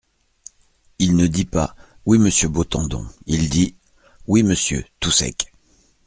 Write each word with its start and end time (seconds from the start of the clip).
Il 0.97 1.15
ne 1.15 1.27
dit 1.27 1.45
pas: 1.45 1.75
"Oui, 2.07 2.17
monsieur 2.17 2.49
Beautendon." 2.49 3.05
Il 3.27 3.49
dit: 3.49 3.75
"Oui, 4.25 4.41
monsieur…" 4.41 4.83
tout 4.99 5.11
sec. 5.11 5.51